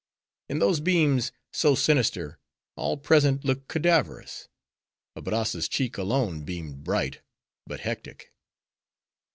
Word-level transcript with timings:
In 0.49 0.57
those 0.57 0.79
beams, 0.79 1.31
so 1.53 1.75
sinister, 1.75 2.39
all 2.75 2.97
present 2.97 3.45
looked 3.45 3.67
cadaverous: 3.67 4.47
Abrazza's 5.15 5.67
cheek 5.67 5.95
alone 5.95 6.41
beamed 6.43 6.83
bright, 6.83 7.21
but 7.67 7.81
hectic. 7.81 8.33